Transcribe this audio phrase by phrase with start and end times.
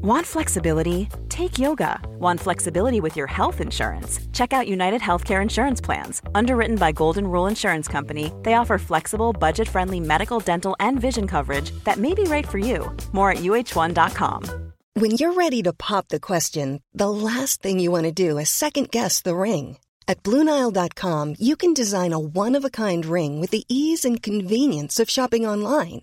[0.00, 1.08] Want flexibility?
[1.28, 1.98] Take yoga.
[2.20, 4.20] Want flexibility with your health insurance?
[4.32, 6.22] Check out United Healthcare Insurance Plans.
[6.36, 11.26] Underwritten by Golden Rule Insurance Company, they offer flexible, budget friendly medical, dental, and vision
[11.26, 12.96] coverage that may be right for you.
[13.10, 14.72] More at uh1.com.
[14.94, 18.50] When you're ready to pop the question, the last thing you want to do is
[18.50, 19.78] second guess the ring.
[20.06, 24.22] At Bluenile.com, you can design a one of a kind ring with the ease and
[24.22, 26.02] convenience of shopping online.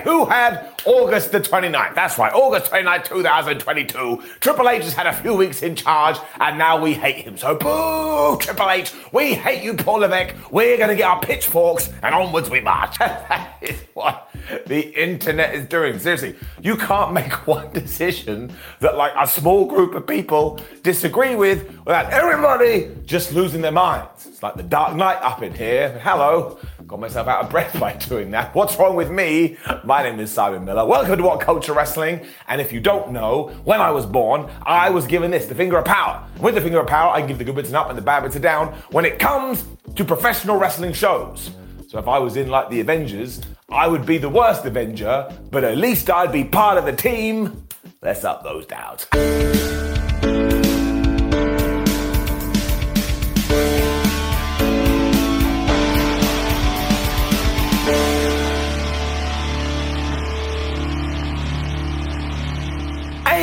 [0.00, 1.94] Who had August the 29th?
[1.94, 4.22] That's right, August 29th, 2022.
[4.40, 7.36] Triple H has had a few weeks in charge, and now we hate him.
[7.36, 10.34] So boo, Triple H, we hate you, Paul Levesque.
[10.50, 12.98] We're gonna get our pitchforks, and onwards we march.
[12.98, 14.31] that is what
[14.66, 15.98] the internet is doing.
[15.98, 21.68] Seriously, you can't make one decision that like a small group of people disagree with
[21.84, 24.26] without everybody just losing their minds.
[24.26, 25.98] It's like the Dark Knight up in here.
[26.02, 26.58] Hello.
[26.86, 28.54] Got myself out of breath by doing that.
[28.54, 29.56] What's wrong with me?
[29.84, 30.84] My name is Simon Miller.
[30.86, 32.26] Welcome to What Culture Wrestling.
[32.48, 35.78] And if you don't know, when I was born, I was given this, the finger
[35.78, 36.26] of power.
[36.40, 38.02] With the finger of power, I can give the good bits and up and the
[38.02, 41.50] bad bits are down when it comes to professional wrestling shows.
[41.92, 45.62] So if I was in like the Avengers, I would be the worst Avenger, but
[45.62, 47.68] at least I'd be part of the team.
[48.00, 49.08] Let's up those doubts.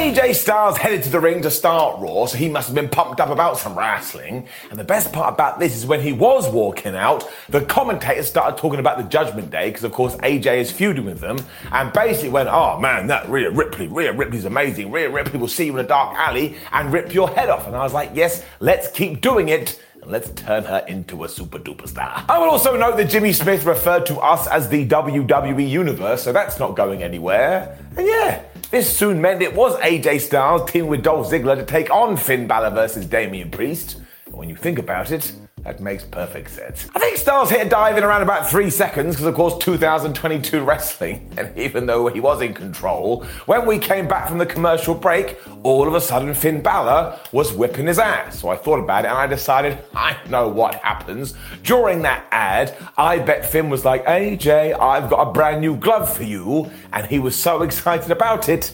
[0.10, 3.20] AJ Styles headed to the ring to start Raw, so he must have been pumped
[3.20, 4.48] up about some wrestling.
[4.72, 8.58] And the best part about this is when he was walking out, the commentators started
[8.58, 11.38] talking about the Judgment Day, because of course AJ is feuding with them,
[11.72, 14.92] and basically went, oh man, that Rhea Ripley, Rhea Ripley's amazing.
[14.92, 17.68] Rhea Ripley will see you in a dark alley and rip your head off.
[17.68, 21.30] And I was like, yes, let's keep doing it and let's turn her into a
[21.30, 22.26] super duper star.
[22.28, 26.34] I will also note that Jimmy Smith referred to us as the WWE Universe, so
[26.34, 27.78] that's not going anywhere.
[27.96, 31.90] And yeah, this soon meant it was AJ Styles teaming with Dolph Ziggler to take
[31.90, 33.98] on Finn Balor versus Damian Priest.
[34.28, 36.88] And when you think about it, that makes perfect sense.
[36.96, 40.64] I think Styles hit a dive in around about three seconds because, of course, 2022
[40.64, 41.26] wrestling.
[41.40, 45.38] And even though he was in control, when we came back from the commercial break,
[45.64, 48.40] all of a sudden Finn Balor was whipping his ass.
[48.40, 51.34] So I thought about it and I decided I know what happens.
[51.64, 56.14] During that ad, I bet Finn was like, AJ, I've got a brand new glove
[56.14, 56.70] for you.
[56.92, 58.74] And he was so excited about it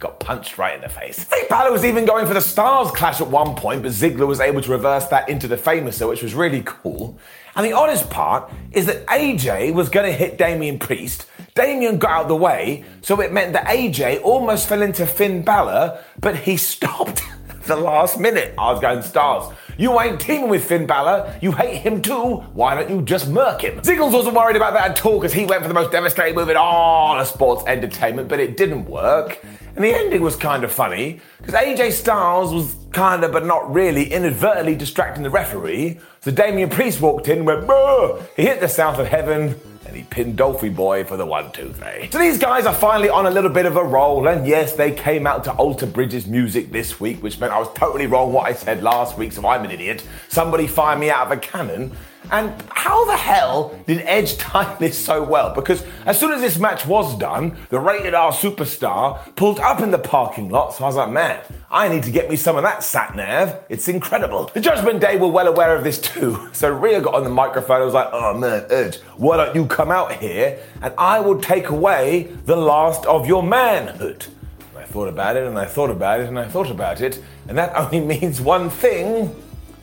[0.00, 1.20] got punched right in the face.
[1.20, 4.26] I think Balor was even going for the Styles Clash at one point, but Ziggler
[4.26, 7.18] was able to reverse that into the Famouser, which was really cool.
[7.54, 11.26] And the honest part is that AJ was going to hit Damian Priest.
[11.54, 15.42] Damian got out of the way, so it meant that AJ almost fell into Finn
[15.42, 17.22] Balor, but he stopped
[17.66, 18.54] the last minute.
[18.58, 19.52] I was going Styles.
[19.76, 21.38] You ain't teaming with Finn Balor.
[21.40, 22.36] You hate him too.
[22.52, 23.80] Why don't you just murk him?
[23.80, 26.48] Ziggles wasn't worried about that at all because he went for the most devastating move
[26.48, 29.42] in all of sports entertainment, but it didn't work.
[29.76, 33.72] And the ending was kind of funny because AJ Styles was kind of, but not
[33.72, 35.98] really, inadvertently distracting the referee.
[36.20, 38.22] So Damian Priest walked in and went, Bruh!
[38.36, 39.58] He hit the south of heaven
[39.90, 42.08] and he pinned Dolphy Boy for the one, two, three.
[42.12, 44.92] So these guys are finally on a little bit of a roll, and yes, they
[44.92, 48.46] came out to Alter Bridge's music this week, which meant I was totally wrong what
[48.46, 50.04] I said last week, so I'm an idiot.
[50.28, 51.96] Somebody fire me out of a cannon.
[52.30, 55.54] And how the hell did Edge time this so well?
[55.54, 59.90] Because as soon as this match was done, the rated R superstar pulled up in
[59.90, 62.62] the parking lot, so I was like, man, I need to get me some of
[62.62, 63.62] that sat nav.
[63.68, 64.50] It's incredible.
[64.54, 66.48] The Judgment Day were well aware of this too.
[66.60, 69.66] So Rhea got on the microphone and was like, oh man, Edge, why don't you
[69.66, 74.26] come out here and I will take away the last of your manhood?
[74.70, 77.22] And I thought about it and I thought about it and I thought about it,
[77.48, 79.34] and that only means one thing.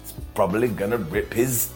[0.03, 1.71] It's probably gonna rip his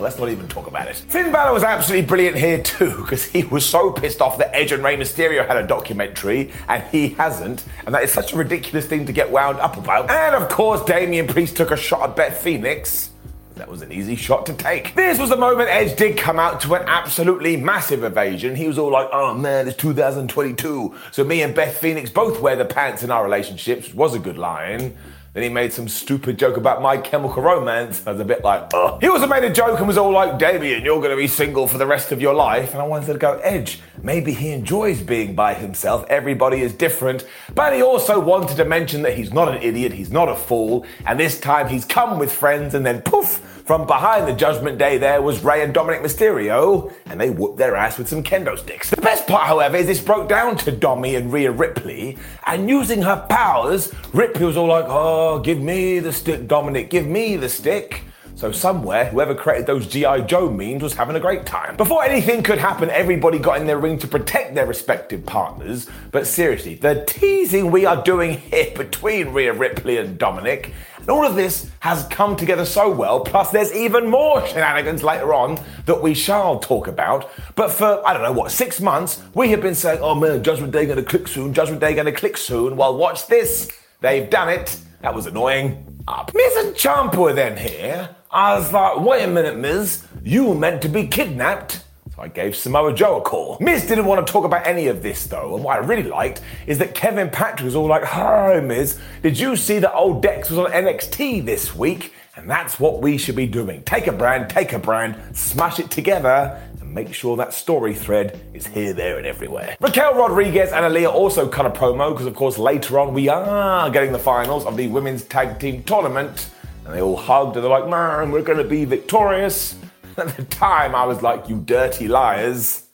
[0.00, 0.96] let's not even talk about it.
[0.96, 4.72] Finn Balor was absolutely brilliant here too, because he was so pissed off that Edge
[4.72, 8.86] and Rey Mysterio had a documentary and he hasn't, and that is such a ridiculous
[8.86, 10.10] thing to get wound up about.
[10.10, 13.10] And of course, Damian Priest took a shot at Beth Phoenix.
[13.56, 14.94] That was an easy shot to take.
[14.94, 18.56] This was the moment Edge did come out to an absolutely massive evasion.
[18.56, 20.94] He was all like, oh man, it's 2022.
[21.12, 24.38] So me and Beth Phoenix both wear the pants in our relationships, was a good
[24.38, 24.96] line.
[25.34, 28.06] Then he made some stupid joke about My Chemical Romance.
[28.06, 29.00] I was a bit like, ugh.
[29.00, 31.66] He also made a joke and was all like, Damian, you're going to be single
[31.66, 32.72] for the rest of your life.
[32.72, 36.04] And I wanted to go, Edge, maybe he enjoys being by himself.
[36.10, 37.26] Everybody is different.
[37.54, 40.84] But he also wanted to mention that he's not an idiot, he's not a fool.
[41.06, 44.98] And this time he's come with friends and then poof, from behind the Judgment Day,
[44.98, 48.90] there was Rey and Dominic Mysterio, and they whooped their ass with some kendo sticks.
[48.90, 53.02] The best part, however, is this broke down to Dommy and Rhea Ripley, and using
[53.02, 57.48] her powers, Ripley was all like, oh, give me the stick, Dominic, give me the
[57.48, 58.04] stick.
[58.42, 60.22] So somewhere, whoever created those G.I.
[60.22, 61.76] Joe memes was having a great time.
[61.76, 65.88] Before anything could happen, everybody got in their ring to protect their respective partners.
[66.10, 71.24] But seriously, the teasing we are doing here between Rhea Ripley and Dominic, and all
[71.24, 76.02] of this has come together so well, plus there's even more shenanigans later on that
[76.02, 77.30] we shall talk about.
[77.54, 80.72] But for, I don't know what, six months, we have been saying, oh man, Judgment
[80.72, 82.76] Day gonna click soon, Judgment Day gonna click soon.
[82.76, 83.70] Well, watch this.
[84.00, 84.80] They've done it.
[85.02, 86.02] That was annoying.
[86.08, 86.34] Up.
[86.34, 88.16] Miz and Ciampa were then here.
[88.34, 90.04] I was like, wait a minute, Miz.
[90.24, 91.84] You were meant to be kidnapped.
[92.16, 93.58] So I gave Samoa Joe a call.
[93.60, 96.40] Miz didn't want to talk about any of this though, and what I really liked
[96.66, 100.48] is that Kevin Patrick was all like, Hi, Miz, did you see that old Dex
[100.48, 102.14] was on NXT this week?
[102.34, 103.82] And that's what we should be doing.
[103.82, 108.40] Take a brand, take a brand, smash it together, and make sure that story thread
[108.54, 109.76] is here, there, and everywhere.
[109.78, 113.90] Raquel Rodriguez and Aliyah also cut a promo because, of course, later on we are
[113.90, 116.48] getting the finals of the women's tag team tournament.
[116.84, 119.76] And they all hugged and they're like, man, we're going to be victorious.
[120.16, 122.84] At the time, I was like, you dirty liars.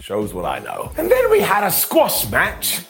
[0.00, 0.92] Shows what I know.
[0.98, 2.80] And then we had a squash match.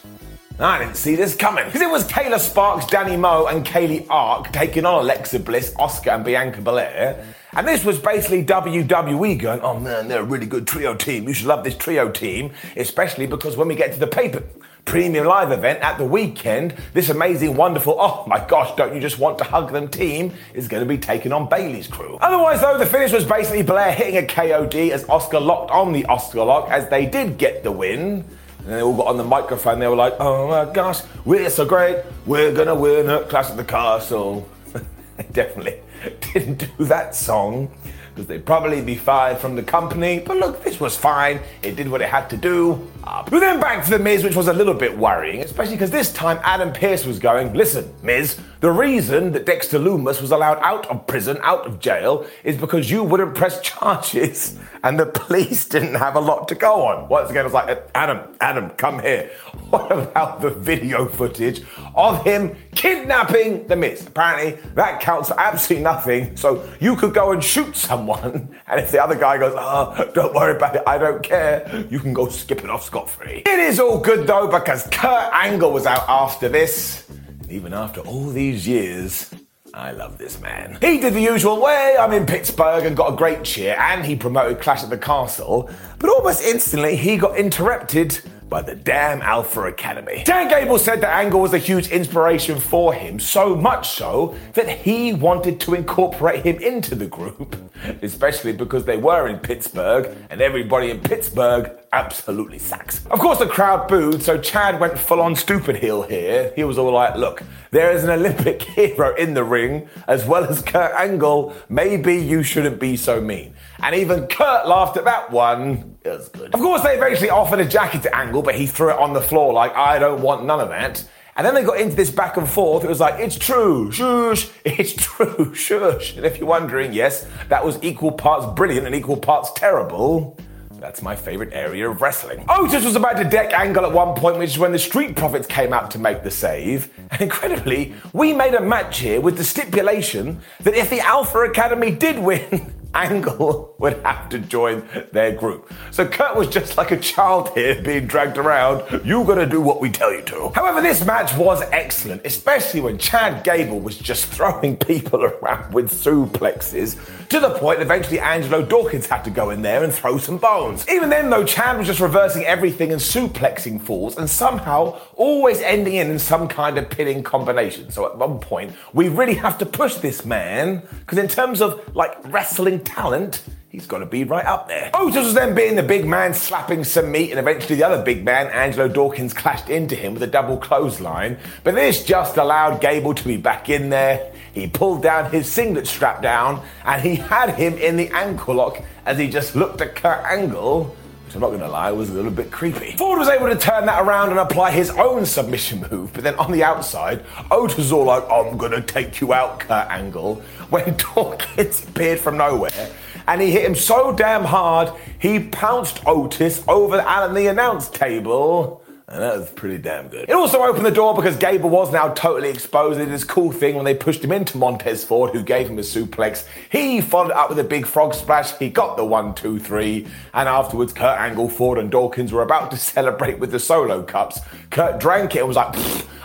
[0.59, 1.67] I didn't see this coming.
[1.67, 6.17] Because it was Kayla Sparks, Danny Moe, and Kaylee Ark taking on Alexa Bliss, Asuka,
[6.17, 7.25] and Bianca Belair.
[7.53, 11.29] And this was basically WWE going, oh man, they're a really good trio team.
[11.29, 14.43] You should love this trio team, especially because when we get to the paper
[14.85, 19.19] premium live event at the weekend, this amazing, wonderful, oh my gosh, don't you just
[19.19, 22.17] want to hug them team is going to be taking on Bayley's crew.
[22.21, 26.05] Otherwise, though, the finish was basically Belair hitting a KOD as Asuka locked on the
[26.05, 28.25] Asuka lock as they did get the win.
[28.61, 31.65] And they all got on the microphone, they were like, oh my gosh, we're so
[31.65, 34.49] great, we're gonna win at Clash of the Castle.
[35.33, 35.81] Definitely
[36.33, 37.71] didn't do that song
[38.19, 40.19] because they'd probably be fired from the company.
[40.19, 41.38] But look, this was fine.
[41.62, 42.91] It did what it had to do.
[43.05, 45.93] Uh, we then back to The Miz, which was a little bit worrying, especially because
[45.93, 50.59] this time Adam Pearce was going, listen, Miz, the reason that Dexter Lumis was allowed
[50.62, 55.67] out of prison, out of jail, is because you wouldn't press charges and the police
[55.67, 57.09] didn't have a lot to go on.
[57.09, 59.31] Once again, I was like, Adam, Adam, come here.
[59.69, 61.62] What about the video footage
[61.94, 64.06] of him kidnapping The Miz?
[64.06, 66.37] Apparently, that counts for absolutely nothing.
[66.38, 68.07] So you could go and shoot someone,
[68.66, 72.00] and if the other guy goes, oh, don't worry about it, I don't care, you
[72.00, 73.43] can go skipping off scot free.
[73.46, 77.08] It is all good though, because Kurt Angle was out after this.
[77.08, 79.31] And even after all these years,
[79.75, 80.78] I love this man.
[80.81, 81.96] He did the usual way.
[81.99, 85.70] I'm in Pittsburgh and got a great cheer, and he promoted Clash at the Castle.
[85.99, 90.23] But almost instantly, he got interrupted by the damn Alpha Academy.
[90.25, 94.69] Dan Gable said that Angle was a huge inspiration for him, so much so that
[94.69, 97.56] he wanted to incorporate him into the group,
[98.03, 103.05] especially because they were in Pittsburgh and everybody in Pittsburgh absolutely sucks.
[103.06, 106.52] Of course, the crowd booed, so Chad went full on stupid heel here.
[106.56, 110.44] He was all like, look, there is an Olympic hero in the ring, as well
[110.44, 111.55] as Kurt Angle.
[111.69, 113.55] Maybe you shouldn't be so mean.
[113.81, 115.96] And even Kurt laughed at that one.
[116.05, 116.55] It was good.
[116.55, 119.23] Of course, they eventually offered a jacket to Angle, but he threw it on the
[119.23, 121.06] floor like, I don't want none of that.
[121.38, 122.82] And then they got into this back and forth.
[122.82, 126.17] It was like, it's true, shush, it's true, shush.
[126.17, 130.36] And if you're wondering, yes, that was equal parts brilliant and equal parts terrible.
[130.81, 132.44] That's my favorite area of wrestling.
[132.49, 135.47] Otis was about to deck Angle at one point, which is when the Street Profits
[135.47, 136.93] came out to make the save.
[137.11, 141.91] And incredibly, we made a match here with the stipulation that if the Alpha Academy
[141.91, 145.73] did win, Angle would have to join their group.
[145.91, 149.06] So Kurt was just like a child here being dragged around.
[149.06, 150.51] You gotta do what we tell you to.
[150.55, 155.91] However, this match was excellent, especially when Chad Gable was just throwing people around with
[155.91, 156.99] suplexes
[157.31, 160.89] to the point eventually Angelo Dawkins had to go in there and throw some bones.
[160.89, 165.94] Even then, though, Chad was just reversing everything and suplexing falls and somehow always ending
[165.94, 167.91] in some kind of pinning combination.
[167.91, 171.94] So at one point, we really have to push this man because in terms of
[171.94, 174.91] like wrestling talent, he's got to be right up there.
[174.94, 178.25] Otis was then being the big man slapping some meat, and eventually the other big
[178.25, 181.39] man, Angelo Dawkins, clashed into him with a double clothesline.
[181.65, 184.32] But this just allowed Gable to be back in there.
[184.52, 188.82] He pulled down his singlet strap down, and he had him in the ankle lock
[189.06, 190.96] as he just looked at Kurt Angle
[191.28, 192.93] which I'm not going to lie was a little bit creepy.
[192.93, 196.34] Ford was able to turn that around and apply his own submission move, but then
[196.36, 200.36] on the outside, Otis was all like, I'm going to take you out, Kurt Angle,
[200.70, 202.90] when Dawkins appeared from nowhere.
[203.26, 208.82] And he hit him so damn hard, he pounced Otis over and the announce table.
[209.10, 210.29] And that was pretty damn good.
[210.29, 213.00] It also opened the door because Gable was now totally exposed.
[213.00, 215.79] They did this cool thing when they pushed him into Montez Ford, who gave him
[215.79, 216.44] a suplex.
[216.70, 218.55] He followed up with a big frog splash.
[218.58, 220.06] He got the one, two, three.
[220.34, 224.41] And afterwards, Kurt Angle, Ford, and Dawkins were about to celebrate with the solo cups.
[224.69, 225.74] Kurt drank it and was like,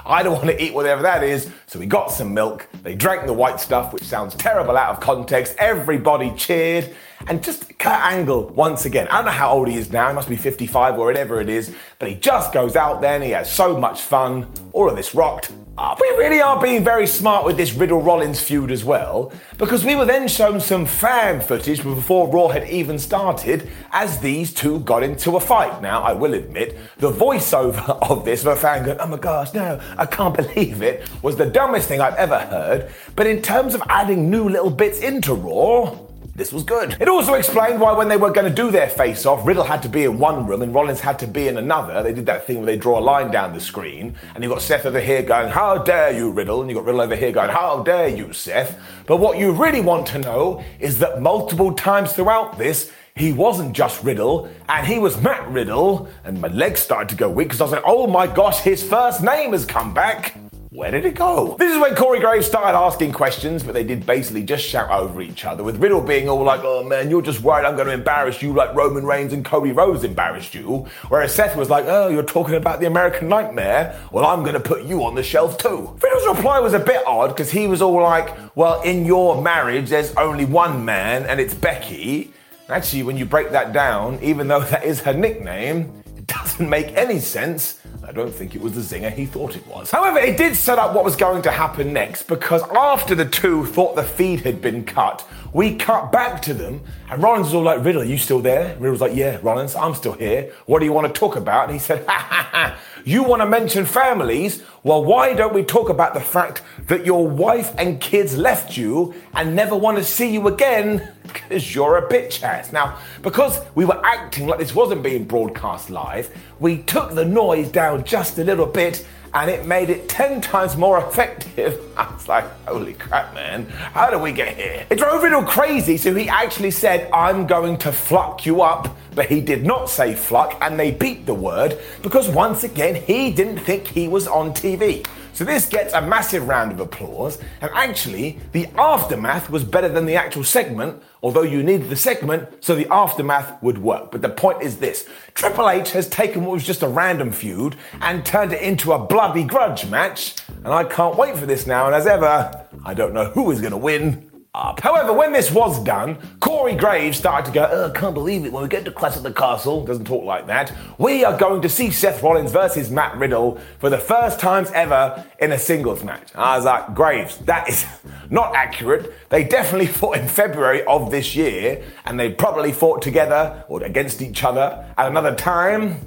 [0.06, 1.50] I don't want to eat whatever that is.
[1.68, 2.68] So he got some milk.
[2.84, 5.56] They drank the white stuff, which sounds terrible out of context.
[5.58, 6.94] Everybody cheered.
[7.28, 10.14] And just Kurt Angle, once again, I don't know how old he is now, he
[10.14, 13.32] must be 55 or whatever it is, but he just goes out there and he
[13.32, 14.52] has so much fun.
[14.74, 15.52] All of this rocked.
[15.76, 19.96] We really are being very smart with this Riddle Rollins feud as well, because we
[19.96, 25.02] were then shown some fan footage before Raw had even started as these two got
[25.02, 25.82] into a fight.
[25.82, 29.54] Now, I will admit, the voiceover of this, of a fan going, oh my gosh,
[29.54, 32.92] no, I can't believe it, was the dumbest thing I've ever heard.
[33.16, 35.98] But in terms of adding new little bits into Raw,
[36.36, 36.98] this was good.
[37.00, 39.84] It also explained why when they were going to do their face off, Riddle had
[39.84, 42.02] to be in one room and Rollins had to be in another.
[42.02, 44.62] They did that thing where they draw a line down the screen, and you got
[44.62, 46.62] Seth over here going, How dare you, Riddle?
[46.62, 48.80] And you got Riddle over here going, How dare you, Seth?
[49.06, 53.74] But what you really want to know is that multiple times throughout this, he wasn't
[53.74, 57.62] just Riddle, and he was Matt Riddle, and my legs started to go weak because
[57.62, 60.36] I was like, oh my gosh, his first name has come back.
[60.74, 61.56] Where did it go?
[61.60, 65.22] This is when Corey Graves started asking questions, but they did basically just shout over
[65.22, 67.94] each other, with Riddle being all like, oh man, you're just worried I'm going to
[67.94, 70.88] embarrass you like Roman Reigns and Cody Rhodes embarrassed you.
[71.10, 73.96] Whereas Seth was like, oh, you're talking about the American Nightmare?
[74.12, 75.96] Well, I'm going to put you on the shelf too.
[76.02, 79.92] Riddle's reply was a bit odd because he was all like, well, in your marriage,
[79.92, 82.34] there's only one man and it's Becky.
[82.68, 87.20] Actually, when you break that down, even though that is her nickname, doesn't make any
[87.20, 89.90] sense I don't think it was the zinger he thought it was.
[89.90, 93.66] However, it did set up what was going to happen next because after the two
[93.66, 97.62] thought the feed had been cut, we cut back to them and Rollins was all
[97.62, 98.74] like, Riddle, are you still there?
[98.76, 100.52] Riddle was like, Yeah, Rollins, I'm still here.
[100.66, 101.66] What do you want to talk about?
[101.66, 104.64] And he said, Ha ha ha, you want to mention families?
[104.84, 109.14] Well, why don't we talk about the fact that your wife and kids left you
[109.34, 112.72] and never want to see you again because you're a bitch ass?
[112.72, 117.70] Now, because we were acting like this wasn't being broadcast live, we took the noise
[117.70, 121.80] down just a little bit and it made it 10 times more effective.
[121.98, 124.86] I was like, holy crap, man, how did we get here?
[124.90, 129.28] It drove Riddle crazy, so he actually said, I'm going to fluck you up, but
[129.28, 133.60] he did not say fluck, and they beat the word because once again, he didn't
[133.60, 135.06] think he was on TV.
[135.34, 140.06] So this gets a massive round of applause, and actually, the aftermath was better than
[140.06, 144.12] the actual segment, although you needed the segment so the aftermath would work.
[144.12, 145.08] But the point is this.
[145.34, 149.00] Triple H has taken what was just a random feud and turned it into a
[149.00, 153.14] bloody grudge match, and I can't wait for this now, and as ever, I don't
[153.14, 154.80] know who is going to win, up.
[154.82, 158.52] However, when this was done, Corey Graves started to go, oh, I can't believe it.
[158.54, 161.62] When we get to Clash at the Castle, doesn't talk like that, we are going
[161.64, 166.04] to see Seth Rollins versus Matt Riddle for the first times ever in a singles
[166.04, 166.30] match.
[166.36, 167.86] I was like, Graves, that is
[168.30, 169.14] not accurate.
[169.30, 174.22] They definitely fought in February of this year, and they probably fought together or against
[174.22, 176.00] each other at another time.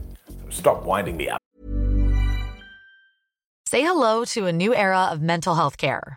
[0.50, 1.40] Stop winding me up.
[3.66, 6.16] Say hello to a new era of mental health care.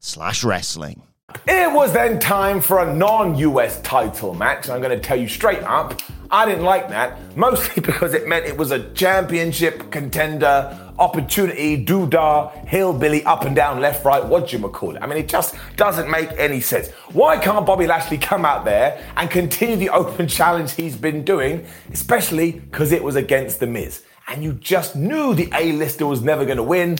[0.00, 1.02] slash wrestling.
[1.46, 5.18] It was then time for a non US title match, and I'm going to tell
[5.18, 6.00] you straight up,
[6.30, 12.66] I didn't like that, mostly because it meant it was a championship contender opportunity, doodah,
[12.66, 15.02] hillbilly, up and down, left, right, what you call it.
[15.02, 16.88] I mean, it just doesn't make any sense.
[17.12, 21.66] Why can't Bobby Lashley come out there and continue the open challenge he's been doing,
[21.92, 24.02] especially because it was against The Miz?
[24.28, 26.98] And you just knew the A-lister was never going to win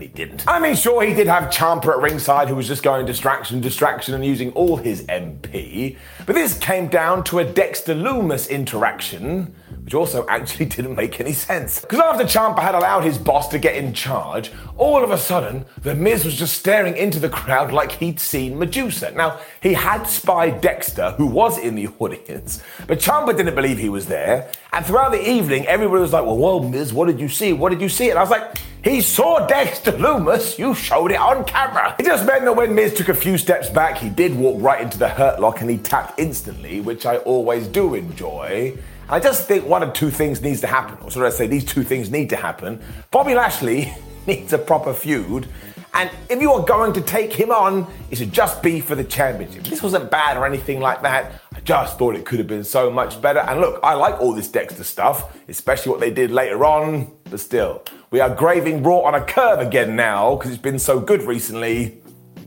[0.00, 0.46] he didn't.
[0.46, 4.14] I mean, sure, he did have Ciampa at ringside who was just going distraction, distraction,
[4.14, 9.54] and using all his MP, but this came down to a Dexter Lumis interaction,
[9.88, 11.80] which also actually didn't make any sense.
[11.80, 15.64] Because after Ciampa had allowed his boss to get in charge, all of a sudden,
[15.80, 19.12] The Miz was just staring into the crowd like he'd seen Medusa.
[19.12, 23.88] Now, he had spied Dexter, who was in the audience, but Ciampa didn't believe he
[23.88, 27.30] was there, and throughout the evening, everybody was like, well, well, Miz, what did you
[27.30, 27.54] see?
[27.54, 28.10] What did you see?
[28.10, 30.58] And I was like, he saw Dexter Lumis.
[30.58, 31.96] You showed it on camera.
[31.98, 34.82] It just meant that when Miz took a few steps back, he did walk right
[34.82, 38.76] into the hurt lock and he tapped instantly, which I always do enjoy.
[39.10, 40.98] I just think one of two things needs to happen.
[41.02, 42.82] Or should I say, these two things need to happen.
[43.10, 43.94] Bobby Lashley
[44.26, 45.48] needs a proper feud.
[45.94, 49.04] And if you are going to take him on, it should just be for the
[49.04, 49.64] championship.
[49.64, 51.40] This wasn't bad or anything like that.
[51.54, 53.40] I just thought it could have been so much better.
[53.40, 57.40] And look, I like all this Dexter stuff, especially what they did later on, but
[57.40, 57.82] still.
[58.10, 62.02] We are graving Raw on a curve again now because it's been so good recently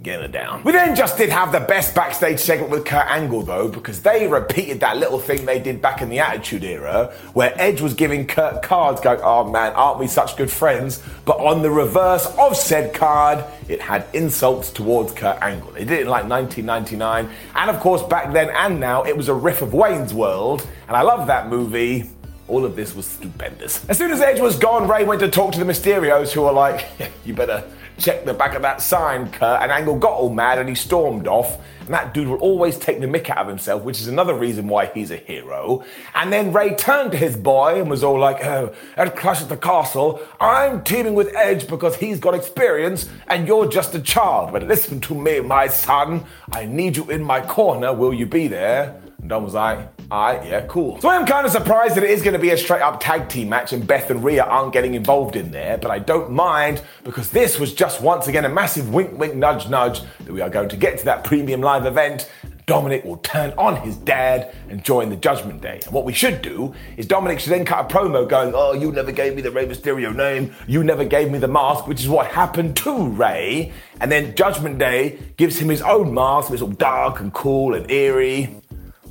[0.08, 0.64] it down.
[0.64, 4.28] We then just did have the best backstage segment with Kurt Angle though, because they
[4.28, 8.26] repeated that little thing they did back in the Attitude Era, where Edge was giving
[8.26, 12.58] Kurt cards, going, "Oh man, aren't we such good friends?" But on the reverse of
[12.58, 15.72] said card, it had insults towards Kurt Angle.
[15.72, 19.30] They did it in like 1999, and of course back then and now, it was
[19.30, 22.10] a riff of Wayne's World, and I love that movie.
[22.48, 23.88] All of this was stupendous.
[23.88, 26.52] As soon as Edge was gone, Rey went to talk to the Mysterios, who were
[26.52, 26.86] like,
[27.26, 27.64] "You better."
[28.02, 31.28] Check the back of that sign, Kurt, and Angle got all mad and he stormed
[31.28, 31.60] off.
[31.82, 34.68] And that dude will always take the mick out of himself, which is another reason
[34.68, 35.86] why he's a hero.
[36.16, 39.50] And then Rey turned to his boy and was all like, oh, at Clash at
[39.50, 44.52] the Castle, I'm teaming with Edge because he's got experience and you're just a child.
[44.52, 46.26] But listen to me, my son.
[46.52, 47.94] I need you in my corner.
[47.94, 49.00] Will you be there?
[49.20, 51.00] And Don was like, alright, yeah, cool.
[51.00, 53.30] So I'm kind of surprised that it is going to be a straight up tag
[53.30, 56.82] team match and Beth and Rhea aren't getting involved in there, but I don't mind
[57.04, 60.50] because this was just once again a massive wink, wink, nudge, nudge that we are
[60.50, 62.30] going to get to that premium live event.
[62.66, 65.82] Dominic will turn on his dad and join the Judgment Day.
[65.84, 68.92] And what we should do is Dominic should then cut a promo going, Oh, you
[68.92, 70.54] never gave me the Rey Mysterio name.
[70.68, 73.74] You never gave me the mask, which is what happened to Rey.
[74.00, 76.52] And then Judgment Day gives him his own mask.
[76.52, 78.61] It's all dark and cool and eerie.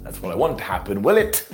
[0.03, 1.47] That's what I want to happen, will it?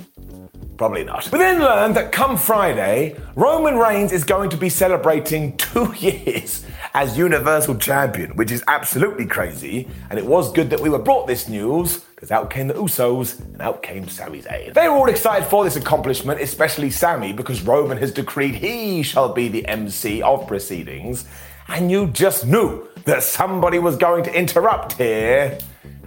[0.77, 1.27] Probably not.
[1.31, 6.63] We then learned that come Friday, Roman Reigns is going to be celebrating two years
[6.93, 9.87] as Universal Champion, which is absolutely crazy.
[10.09, 13.39] And it was good that we were brought this news because out came the Usos
[13.39, 14.73] and out came Sami Zayn.
[14.73, 19.33] They were all excited for this accomplishment, especially Sami, because Roman has decreed he shall
[19.33, 21.25] be the MC of proceedings.
[21.67, 25.57] And you just knew that somebody was going to interrupt here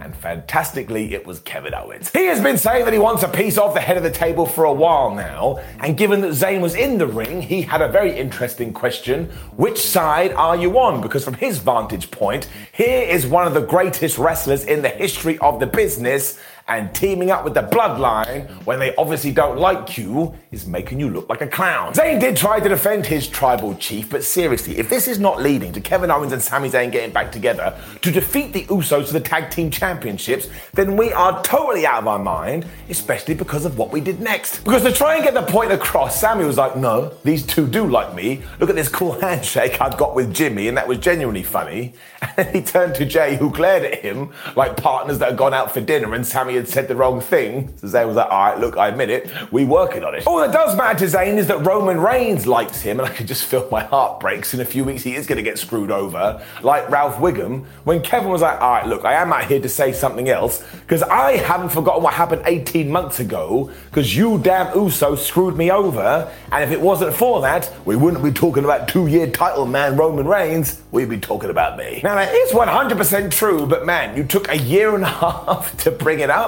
[0.01, 2.09] and fantastically, it was Kevin Owens.
[2.09, 4.45] He has been saying that he wants a piece off the head of the table
[4.45, 7.87] for a while now, and given that Zayn was in the ring, he had a
[7.87, 11.01] very interesting question which side are you on?
[11.01, 15.37] Because from his vantage point, here is one of the greatest wrestlers in the history
[15.37, 20.33] of the business, And teaming up with the bloodline when they obviously don't like you
[20.51, 21.93] is making you look like a clown.
[21.93, 25.73] Zayn did try to defend his tribal chief, but seriously, if this is not leading
[25.73, 29.19] to Kevin Owens and Sami Zayn getting back together to defeat the Usos to the
[29.19, 33.91] tag team championships, then we are totally out of our mind, especially because of what
[33.91, 34.63] we did next.
[34.63, 37.87] Because to try and get the point across, Sami was like, no, these two do
[37.87, 38.43] like me.
[38.59, 41.93] Look at this cool handshake I've got with Jimmy, and that was genuinely funny.
[42.21, 45.55] And then he turned to Jey, who glared at him like partners that had gone
[45.55, 47.73] out for dinner and Sami had said the wrong thing.
[47.77, 50.25] So Zayn was like, all right, look, I admit it, we working on it.
[50.27, 53.27] All that does matter to Zayn is that Roman Reigns likes him, and I can
[53.27, 54.53] just feel my heart breaks.
[54.53, 58.01] In a few weeks, he is going to get screwed over, like Ralph Wiggum, when
[58.01, 61.03] Kevin was like, all right, look, I am out here to say something else, because
[61.03, 66.31] I haven't forgotten what happened 18 months ago, because you damn Uso screwed me over,
[66.51, 70.27] and if it wasn't for that, we wouldn't be talking about two-year title man Roman
[70.27, 72.01] Reigns, we'd be talking about me.
[72.03, 75.91] Now, that is 100% true, but man, you took a year and a half to
[75.91, 76.40] bring it up.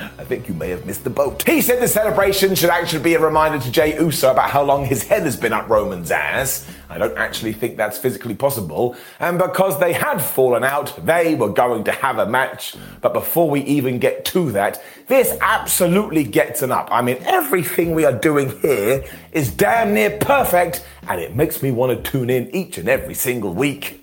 [0.00, 1.42] I think you may have missed the boat.
[1.42, 4.84] He said the celebration should actually be a reminder to Jey Uso about how long
[4.84, 6.68] his head has been up Roman's ass.
[6.88, 8.96] I don't actually think that's physically possible.
[9.18, 12.76] And because they had fallen out, they were going to have a match.
[13.00, 16.88] But before we even get to that, this absolutely gets an up.
[16.92, 21.72] I mean, everything we are doing here is damn near perfect, and it makes me
[21.72, 24.02] want to tune in each and every single week.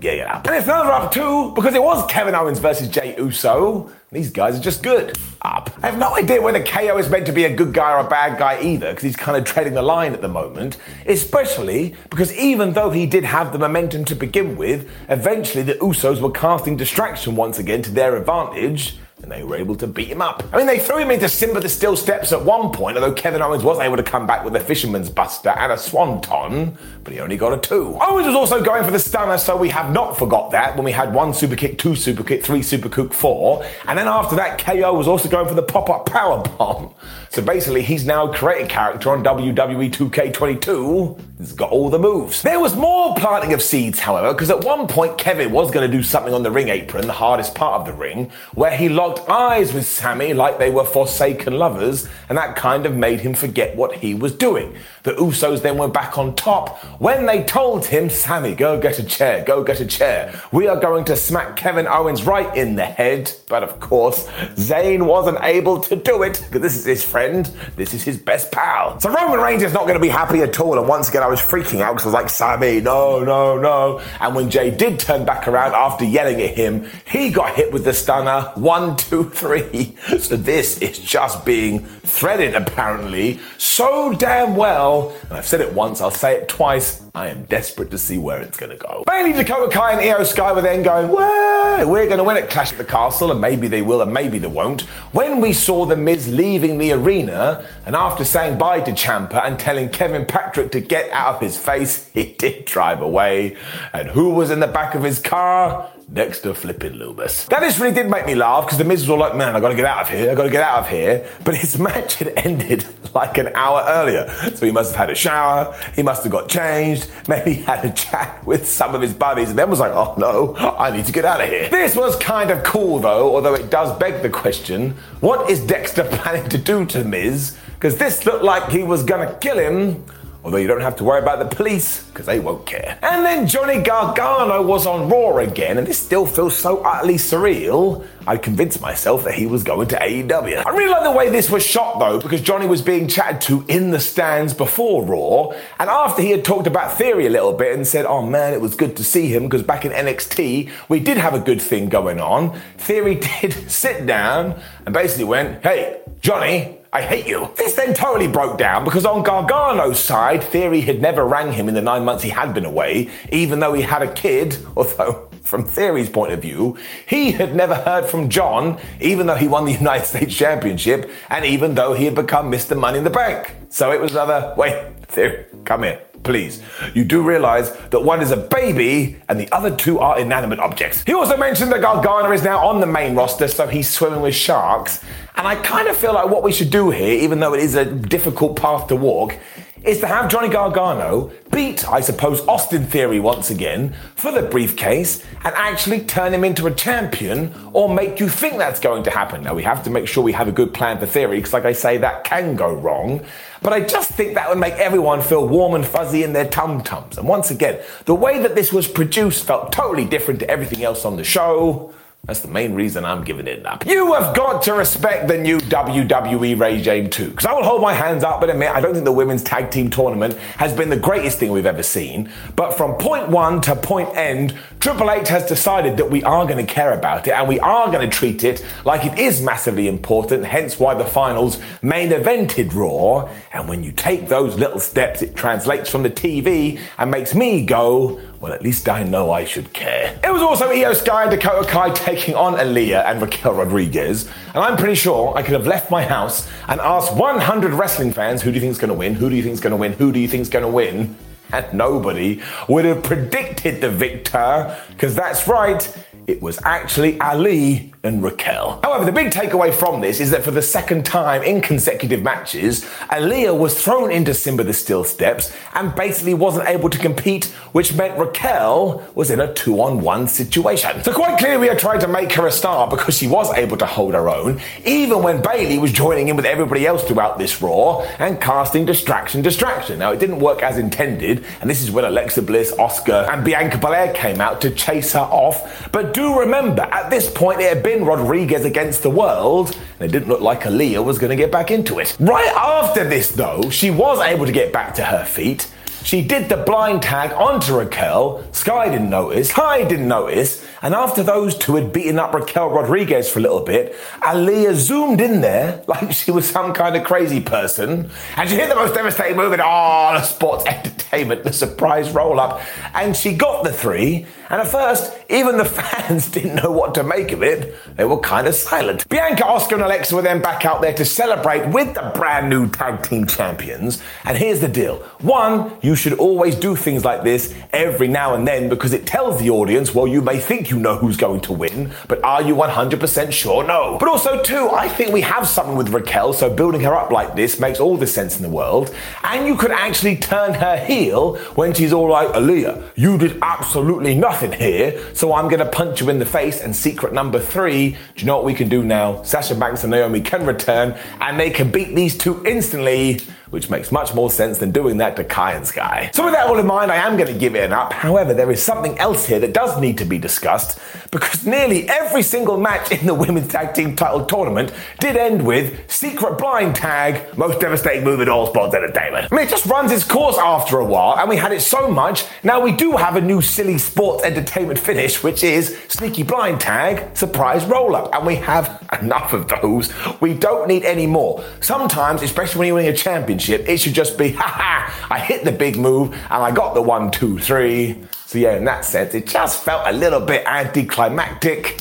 [0.00, 0.46] Get it up.
[0.46, 3.92] And it's another up too, because it was Kevin Owens versus Jey Uso.
[4.12, 5.18] These guys are just good.
[5.42, 5.70] Up.
[5.82, 8.08] I have no idea whether KO is meant to be a good guy or a
[8.08, 10.76] bad guy either, because he's kind of treading the line at the moment.
[11.06, 16.20] Especially because even though he did have the momentum to begin with, eventually the Usos
[16.20, 20.20] were casting distraction once again to their advantage and they were able to beat him
[20.20, 20.42] up.
[20.52, 23.40] I mean, they threw him into Simba the Steel Steps at one point, although Kevin
[23.40, 27.20] Owens was able to come back with a Fisherman's Buster and a Swanton, but he
[27.20, 27.96] only got a two.
[28.00, 30.92] Owens was also going for the stunner, so we have not forgot that when we
[30.92, 34.58] had one super kick, two super kick, three super kick, four, and then after that,
[34.58, 36.92] KO was also going for the pop-up power bomb.
[37.36, 41.20] So basically, he's now a created character on WWE 2K22.
[41.36, 42.40] He's got all the moves.
[42.40, 45.94] There was more planting of seeds, however, because at one point Kevin was going to
[45.94, 49.28] do something on the ring apron, the hardest part of the ring, where he locked
[49.28, 53.76] eyes with Sami like they were forsaken lovers, and that kind of made him forget
[53.76, 54.74] what he was doing.
[55.02, 59.04] The Usos then went back on top when they told him, Sami, go get a
[59.04, 60.40] chair, go get a chair.
[60.52, 63.30] We are going to smack Kevin Owens right in the head.
[63.46, 67.94] But of course, Zayn wasn't able to do it because this is his friend, this
[67.94, 68.98] is his best pal.
[69.00, 70.78] So Roman Reigns is not going to be happy at all.
[70.78, 74.00] And once again, I was freaking out because I was like, Sami, no, no, no.
[74.20, 77.84] And when Jey did turn back around after yelling at him, he got hit with
[77.84, 78.52] the stunner.
[78.54, 79.96] One, two, three.
[80.26, 85.14] So this is just being threaded, apparently, so damn well.
[85.24, 87.02] And I've said it once, I'll say it twice.
[87.16, 89.02] I am desperate to see where it's going to go.
[89.06, 92.50] Bayley, Dakota Kai, and Iyo Sky were then going, well, we're going to win at
[92.50, 94.82] Clash at the Castle, and maybe they will, and maybe they won't.
[95.12, 99.58] When we saw The Miz leaving the arena, and after saying bye to Ciampa and
[99.58, 103.56] telling Kevin Patrick to get out of his face, he did drive away.
[103.94, 105.90] And who was in the back of his car?
[106.08, 107.48] Next to flipping Lumis.
[107.48, 109.60] That just really did make me laugh because the Miz was all like, man, I
[109.60, 111.28] gotta get out of here, I gotta get out of here.
[111.42, 114.28] But his match had ended like an hour earlier.
[114.54, 117.92] So he must have had a shower, he must have got changed, maybe had a
[117.92, 121.12] chat with some of his buddies, and then was like, oh no, I need to
[121.12, 121.68] get out of here.
[121.70, 126.04] This was kind of cool though, although it does beg the question what is Dexter
[126.10, 127.58] planning to do to Miz?
[127.74, 130.04] Because this looked like he was gonna kill him.
[130.46, 133.00] Although you don't have to worry about the police, because they won't care.
[133.02, 138.06] And then Johnny Gargano was on Raw again, and this still feels so utterly surreal.
[138.28, 140.64] I convinced myself that he was going to AEW.
[140.64, 143.64] I really like the way this was shot though, because Johnny was being chatted to
[143.66, 147.74] in the stands before Raw, and after he had talked about Theory a little bit
[147.74, 151.00] and said, oh man, it was good to see him, because back in NXT, we
[151.00, 152.56] did have a good thing going on.
[152.78, 157.50] Theory did sit down and basically went, hey, Johnny, I hate you.
[157.56, 161.74] This then totally broke down because on Gargano's side, Theory had never rang him in
[161.74, 165.62] the nine months he had been away, even though he had a kid, although from
[165.62, 169.72] Theory's point of view, he had never heard from John, even though he won the
[169.84, 172.74] United States Championship, and even though he had become Mr.
[172.80, 173.54] Money in the Bank.
[173.68, 176.60] So it was another, wait, Theory, come here please.
[176.92, 181.02] You do realize that one is a baby and the other two are inanimate objects.
[181.04, 184.34] He also mentioned that Gargano is now on the main roster, so he's swimming with
[184.34, 185.02] sharks.
[185.36, 187.76] And I kind of feel like what we should do here, even though it is
[187.76, 189.38] a difficult path to walk,
[189.86, 195.24] is to have Johnny Gargano beat, I suppose, Austin Theory once again for the briefcase
[195.44, 199.44] and actually turn him into a champion or make you think that's going to happen.
[199.44, 201.64] Now, we have to make sure we have a good plan for Theory because, like
[201.64, 203.24] I say, that can go wrong.
[203.62, 206.82] But I just think that would make everyone feel warm and fuzzy in their tum
[206.82, 207.16] tums.
[207.16, 211.04] And once again, the way that this was produced felt totally different to everything else
[211.04, 211.94] on the show.
[212.26, 213.86] That's the main reason I'm giving it up.
[213.86, 217.94] You have got to respect the new WWE regime too, because I will hold my
[217.94, 220.96] hands up and admit I don't think the women's tag team tournament has been the
[220.96, 222.28] greatest thing we've ever seen.
[222.56, 226.64] But from point one to point end, Triple H has decided that we are going
[226.64, 229.86] to care about it and we are going to treat it like it is massively
[229.86, 233.30] important, hence why the finals main evented Raw.
[233.52, 237.64] And when you take those little steps, it translates from the TV and makes me
[237.64, 240.18] go, well, at least I know I should care.
[240.22, 244.58] It was also Iyo Sky and Dakota Kai taking on Aliyah and Raquel Rodriguez, and
[244.58, 248.50] I'm pretty sure I could have left my house and asked 100 wrestling fans, who
[248.50, 249.14] do you think's going to win?
[249.14, 249.92] Who do you think's going to win?
[249.94, 251.16] Who do you think's going to win?
[251.52, 258.22] And nobody would have predicted the victor, because that's right, it was actually Ali and
[258.22, 258.80] Raquel.
[258.82, 262.84] However, the big takeaway from this is that for the second time in consecutive matches,
[263.10, 267.94] Aliyah was thrown into Simba the Steel Steps and basically wasn't able to compete, which
[267.94, 271.02] meant Raquel was in a two on one situation.
[271.02, 273.76] So, quite clearly, we are trying to make her a star because she was able
[273.78, 277.60] to hold her own, even when Bayley was joining in with everybody else throughout this
[277.60, 279.98] Raw and casting distraction, distraction.
[279.98, 283.78] Now, it didn't work as intended, and this is when Alexa Bliss, Asuka, and Bianca
[283.78, 285.90] Belair came out to chase her off.
[285.92, 290.12] But do remember, at this point, it had been Rodriguez against the world, and it
[290.12, 292.16] didn't look like Aliyah was going to get back into it.
[292.20, 295.70] Right after this, though, she was able to get back to her feet.
[296.02, 298.44] She did the blind tag onto Raquel.
[298.52, 299.52] Sky didn't notice.
[299.52, 300.64] Kai didn't notice.
[300.82, 305.20] And after those two had beaten up Raquel Rodriguez for a little bit, Aliyah zoomed
[305.20, 308.10] in there like she was some kind of crazy person.
[308.36, 312.40] And she hit the most devastating move in all of sports entertainment, the surprise roll
[312.40, 312.60] up.
[312.94, 314.26] And she got the three.
[314.48, 317.74] And at first, even the fans didn't know what to make of it.
[317.96, 319.08] They were kind of silent.
[319.08, 322.68] Bianca, Asuka, and Alexa were then back out there to celebrate with the brand new
[322.68, 324.02] tag team champions.
[324.24, 324.96] And here's the deal.
[325.20, 329.40] One, you should always do things like this every now and then because it tells
[329.40, 332.54] the audience, well, you may think you know who's going to win, but are you
[332.54, 333.64] 100% sure?
[333.64, 333.96] No.
[333.98, 337.34] But also, two, I think we have something with Raquel, so building her up like
[337.34, 338.94] this makes all the sense in the world.
[339.24, 344.14] And you could actually turn her heel when she's all like, Aliyah, you did absolutely
[344.14, 346.60] nothing here, so I'm going to punch you in the face.
[346.60, 349.22] And secret number three, do you know what we can do now?
[349.22, 353.92] Sasha Banks and Naomi can return, and they can beat these two instantly which makes
[353.92, 356.10] much more sense than doing that to and Sky.
[356.12, 357.92] So with that all in mind, I am going to give it an up.
[357.92, 360.78] However, there is something else here that does need to be discussed
[361.10, 365.90] because nearly every single match in the women's tag team title tournament did end with
[365.90, 369.28] secret blind tag, most devastating move in all sports entertainment.
[369.30, 371.88] I mean, it just runs its course after a while, and we had it so
[371.88, 372.24] much.
[372.42, 377.16] Now we do have a new silly sports entertainment finish, which is sneaky blind tag,
[377.16, 379.92] surprise roll up, and we have enough of those.
[380.20, 381.44] We don't need any more.
[381.60, 385.18] Sometimes, especially when you're winning a championship championship, it should just be, ha ha, I
[385.18, 387.98] hit the big move and I got the one, two, three.
[388.26, 391.78] So yeah, in that sense, it just felt a little bit anticlimactic.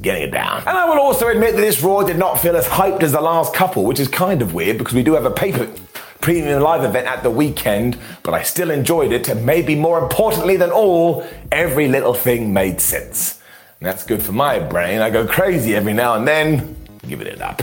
[0.00, 0.60] Getting it down.
[0.60, 3.20] And I will also admit that this Raw did not feel as hyped as the
[3.20, 5.68] last couple, which is kind of weird because we do have a paper
[6.22, 10.56] premium live event at the weekend, but I still enjoyed it, and maybe more importantly
[10.56, 13.42] than all, every little thing made sense.
[13.78, 15.02] And that's good for my brain.
[15.02, 16.76] I go crazy every now and then.
[17.06, 17.62] Give it up.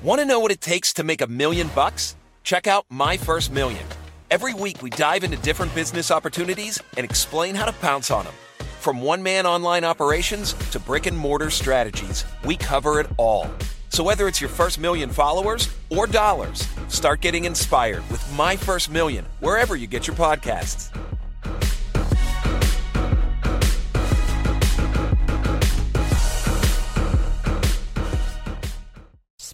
[0.00, 2.14] Want to know what it takes to make a million bucks?
[2.44, 3.84] Check out My First Million.
[4.30, 8.34] Every week, we dive into different business opportunities and explain how to pounce on them.
[8.78, 13.50] From one man online operations to brick and mortar strategies, we cover it all.
[13.88, 18.90] So, whether it's your first million followers or dollars, start getting inspired with My First
[18.90, 20.94] Million wherever you get your podcasts.